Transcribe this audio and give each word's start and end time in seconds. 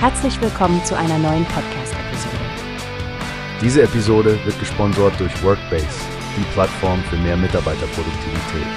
Herzlich 0.00 0.40
willkommen 0.40 0.84
zu 0.84 0.96
einer 0.96 1.18
neuen 1.18 1.44
Podcast-Episode. 1.46 2.36
Diese 3.60 3.82
Episode 3.82 4.38
wird 4.44 4.56
gesponsert 4.60 5.18
durch 5.18 5.42
Workbase, 5.42 5.88
die 6.36 6.44
Plattform 6.52 7.02
für 7.10 7.16
mehr 7.16 7.36
Mitarbeiterproduktivität. 7.36 8.68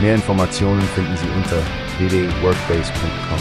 Mehr 0.00 0.14
Informationen 0.14 0.80
finden 0.80 1.14
Sie 1.18 1.28
unter 1.36 1.58
www.workbase.com. 1.98 3.38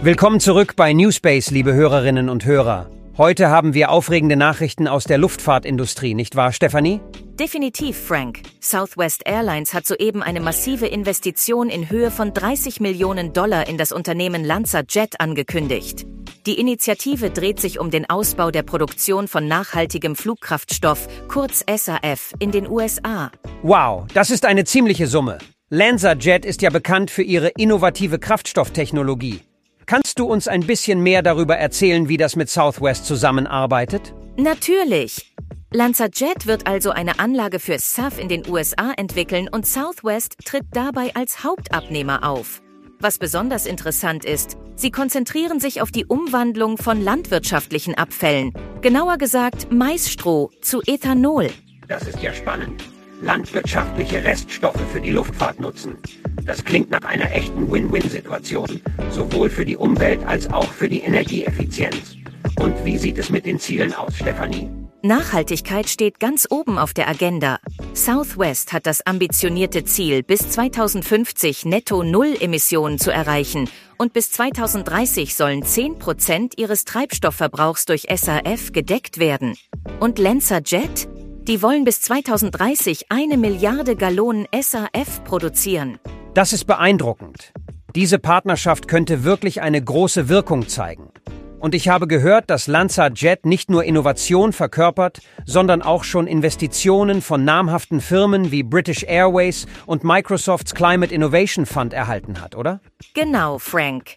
Willkommen 0.00 0.40
zurück 0.40 0.74
bei 0.74 0.94
Newspace, 0.94 1.50
liebe 1.50 1.74
Hörerinnen 1.74 2.30
und 2.30 2.46
Hörer. 2.46 2.88
Heute 3.22 3.50
haben 3.50 3.72
wir 3.72 3.92
aufregende 3.92 4.34
Nachrichten 4.34 4.88
aus 4.88 5.04
der 5.04 5.16
Luftfahrtindustrie, 5.16 6.12
nicht 6.14 6.34
wahr, 6.34 6.52
Stefanie? 6.52 6.98
Definitiv, 7.38 7.96
Frank. 7.96 8.40
Southwest 8.60 9.22
Airlines 9.24 9.74
hat 9.74 9.86
soeben 9.86 10.24
eine 10.24 10.40
massive 10.40 10.88
Investition 10.88 11.68
in 11.68 11.88
Höhe 11.88 12.10
von 12.10 12.34
30 12.34 12.80
Millionen 12.80 13.32
Dollar 13.32 13.68
in 13.68 13.78
das 13.78 13.92
Unternehmen 13.92 14.42
Lanza 14.42 14.82
Jet 14.88 15.20
angekündigt. 15.20 16.04
Die 16.46 16.58
Initiative 16.58 17.30
dreht 17.30 17.60
sich 17.60 17.78
um 17.78 17.92
den 17.92 18.10
Ausbau 18.10 18.50
der 18.50 18.64
Produktion 18.64 19.28
von 19.28 19.46
nachhaltigem 19.46 20.16
Flugkraftstoff, 20.16 21.06
kurz 21.28 21.64
SAF, 21.72 22.32
in 22.40 22.50
den 22.50 22.68
USA. 22.68 23.30
Wow, 23.62 24.04
das 24.14 24.32
ist 24.32 24.44
eine 24.44 24.64
ziemliche 24.64 25.06
Summe. 25.06 25.38
Lanza 25.70 26.14
Jet 26.14 26.44
ist 26.44 26.60
ja 26.60 26.70
bekannt 26.70 27.08
für 27.12 27.22
ihre 27.22 27.50
innovative 27.50 28.18
Kraftstofftechnologie. 28.18 29.42
Kannst 29.86 30.18
du 30.18 30.24
uns 30.26 30.48
ein 30.48 30.66
bisschen 30.66 31.02
mehr 31.02 31.22
darüber 31.22 31.56
erzählen, 31.56 32.08
wie 32.08 32.16
das 32.16 32.36
mit 32.36 32.48
Southwest 32.48 33.06
zusammenarbeitet? 33.06 34.14
Natürlich. 34.36 35.34
LanzaJet 35.72 36.46
wird 36.46 36.66
also 36.66 36.90
eine 36.90 37.18
Anlage 37.18 37.58
für 37.58 37.78
SAF 37.78 38.18
in 38.18 38.28
den 38.28 38.48
USA 38.48 38.92
entwickeln 38.96 39.48
und 39.50 39.66
Southwest 39.66 40.36
tritt 40.44 40.66
dabei 40.72 41.14
als 41.14 41.44
Hauptabnehmer 41.44 42.28
auf. 42.28 42.60
Was 43.00 43.18
besonders 43.18 43.66
interessant 43.66 44.24
ist, 44.24 44.56
sie 44.76 44.90
konzentrieren 44.90 45.60
sich 45.60 45.80
auf 45.80 45.90
die 45.90 46.04
Umwandlung 46.04 46.78
von 46.78 47.02
landwirtschaftlichen 47.02 47.94
Abfällen, 47.96 48.52
genauer 48.80 49.16
gesagt 49.16 49.72
Maisstroh 49.72 50.50
zu 50.60 50.82
Ethanol. 50.86 51.50
Das 51.88 52.06
ist 52.06 52.22
ja 52.22 52.32
spannend. 52.32 52.84
Landwirtschaftliche 53.22 54.22
Reststoffe 54.22 54.80
für 54.92 55.00
die 55.00 55.10
Luftfahrt 55.10 55.58
nutzen. 55.58 55.96
Das 56.44 56.64
klingt 56.64 56.90
nach 56.90 57.02
einer 57.02 57.30
echten 57.32 57.70
Win-Win-Situation, 57.70 58.80
sowohl 59.10 59.50
für 59.50 59.64
die 59.64 59.76
Umwelt 59.76 60.24
als 60.26 60.50
auch 60.52 60.70
für 60.72 60.88
die 60.88 61.00
Energieeffizienz. 61.00 62.16
Und 62.60 62.84
wie 62.84 62.98
sieht 62.98 63.18
es 63.18 63.30
mit 63.30 63.46
den 63.46 63.58
Zielen 63.58 63.94
aus, 63.94 64.16
Stefanie? 64.16 64.68
Nachhaltigkeit 65.04 65.88
steht 65.88 66.20
ganz 66.20 66.46
oben 66.48 66.78
auf 66.78 66.94
der 66.94 67.08
Agenda. 67.08 67.58
Southwest 67.92 68.72
hat 68.72 68.86
das 68.86 69.04
ambitionierte 69.04 69.84
Ziel, 69.84 70.22
bis 70.22 70.48
2050 70.48 71.64
netto 71.64 72.04
Null 72.04 72.36
Emissionen 72.38 73.00
zu 73.00 73.10
erreichen 73.10 73.68
und 73.98 74.12
bis 74.12 74.30
2030 74.30 75.34
sollen 75.34 75.64
10 75.64 75.98
Prozent 75.98 76.54
ihres 76.56 76.84
Treibstoffverbrauchs 76.84 77.84
durch 77.84 78.06
SAF 78.14 78.72
gedeckt 78.72 79.18
werden. 79.18 79.56
Und 79.98 80.20
Lancer 80.20 80.62
Jet? 80.64 81.08
Die 81.48 81.62
wollen 81.62 81.82
bis 81.82 82.00
2030 82.02 83.06
eine 83.08 83.36
Milliarde 83.36 83.96
Gallonen 83.96 84.46
SAF 84.54 85.24
produzieren. 85.24 85.98
Das 86.34 86.54
ist 86.54 86.64
beeindruckend. 86.64 87.52
Diese 87.94 88.18
Partnerschaft 88.18 88.88
könnte 88.88 89.22
wirklich 89.22 89.60
eine 89.60 89.82
große 89.82 90.30
Wirkung 90.30 90.66
zeigen. 90.66 91.10
Und 91.58 91.74
ich 91.74 91.90
habe 91.90 92.06
gehört, 92.06 92.48
dass 92.48 92.66
Lanza 92.68 93.08
Jet 93.08 93.44
nicht 93.44 93.68
nur 93.68 93.84
Innovation 93.84 94.54
verkörpert, 94.54 95.20
sondern 95.44 95.82
auch 95.82 96.04
schon 96.04 96.26
Investitionen 96.26 97.20
von 97.20 97.44
namhaften 97.44 98.00
Firmen 98.00 98.50
wie 98.50 98.62
British 98.62 99.04
Airways 99.04 99.66
und 99.84 100.04
Microsofts 100.04 100.74
Climate 100.74 101.14
Innovation 101.14 101.66
Fund 101.66 101.92
erhalten 101.92 102.40
hat, 102.40 102.56
oder? 102.56 102.80
Genau, 103.12 103.58
Frank. 103.58 104.16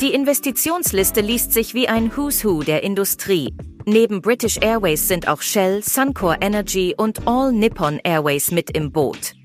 Die 0.00 0.14
Investitionsliste 0.14 1.20
liest 1.20 1.52
sich 1.52 1.74
wie 1.74 1.86
ein 1.86 2.16
Who's 2.16 2.46
Who 2.46 2.62
der 2.62 2.82
Industrie. 2.82 3.54
Neben 3.84 4.22
British 4.22 4.56
Airways 4.56 5.06
sind 5.06 5.28
auch 5.28 5.42
Shell, 5.42 5.82
Suncor 5.82 6.38
Energy 6.40 6.94
und 6.96 7.28
All 7.28 7.52
Nippon 7.52 8.00
Airways 8.02 8.50
mit 8.50 8.70
im 8.70 8.90
Boot. 8.90 9.35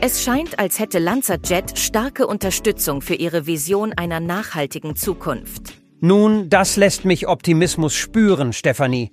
Es 0.00 0.22
scheint, 0.22 0.58
als 0.58 0.78
hätte 0.78 0.98
LanzaJet 0.98 1.78
starke 1.78 2.26
Unterstützung 2.26 3.00
für 3.00 3.14
ihre 3.14 3.46
Vision 3.46 3.92
einer 3.92 4.20
nachhaltigen 4.20 4.96
Zukunft. 4.96 5.74
Nun, 6.00 6.48
das 6.48 6.76
lässt 6.76 7.04
mich 7.04 7.26
Optimismus 7.26 7.94
spüren, 7.94 8.52
Stefanie. 8.52 9.10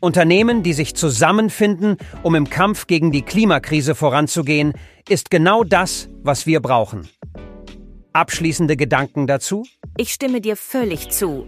Unternehmen, 0.00 0.62
die 0.62 0.72
sich 0.72 0.94
zusammenfinden, 0.94 1.98
um 2.22 2.34
im 2.34 2.48
Kampf 2.48 2.86
gegen 2.86 3.12
die 3.12 3.22
Klimakrise 3.22 3.94
voranzugehen, 3.94 4.72
ist 5.08 5.30
genau 5.30 5.64
das, 5.64 6.08
was 6.22 6.46
wir 6.46 6.60
brauchen. 6.60 7.08
Abschließende 8.12 8.76
Gedanken 8.76 9.26
dazu? 9.26 9.66
Ich 9.96 10.12
stimme 10.12 10.40
dir 10.40 10.56
völlig 10.56 11.10
zu. 11.10 11.46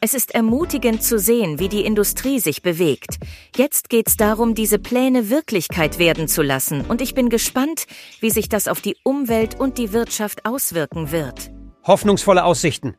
Es 0.00 0.14
ist 0.14 0.32
ermutigend 0.32 1.02
zu 1.02 1.18
sehen, 1.18 1.58
wie 1.58 1.68
die 1.68 1.84
Industrie 1.84 2.38
sich 2.38 2.62
bewegt. 2.62 3.16
Jetzt 3.56 3.88
geht's 3.88 4.16
darum, 4.16 4.54
diese 4.54 4.78
Pläne 4.78 5.28
Wirklichkeit 5.28 5.98
werden 5.98 6.28
zu 6.28 6.42
lassen, 6.42 6.82
und 6.82 7.00
ich 7.00 7.14
bin 7.14 7.28
gespannt, 7.28 7.86
wie 8.20 8.30
sich 8.30 8.48
das 8.48 8.68
auf 8.68 8.80
die 8.80 8.96
Umwelt 9.02 9.58
und 9.58 9.76
die 9.76 9.92
Wirtschaft 9.92 10.44
auswirken 10.44 11.10
wird. 11.10 11.50
Hoffnungsvolle 11.84 12.44
Aussichten. 12.44 12.94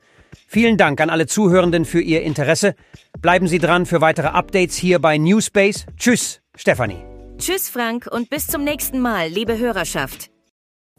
Vielen 0.46 0.76
Dank 0.76 1.00
an 1.00 1.10
alle 1.10 1.26
Zuhörenden 1.26 1.86
für 1.86 2.02
Ihr 2.02 2.22
Interesse. 2.22 2.76
Bleiben 3.22 3.48
Sie 3.48 3.60
dran 3.60 3.86
für 3.86 4.02
weitere 4.02 4.28
Updates 4.28 4.76
hier 4.76 5.00
bei 5.00 5.18
Newspace. 5.18 5.86
Tschüss, 5.98 6.42
Stefanie. 6.56 7.02
Tschüss, 7.38 7.70
Frank, 7.70 8.08
und 8.12 8.30
bis 8.30 8.48
zum 8.48 8.66
nächsten 8.66 9.00
Mal, 9.00 9.30
liebe 9.30 9.58
Hörerschaft. 9.58 10.30